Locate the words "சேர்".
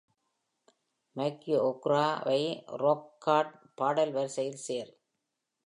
4.67-4.91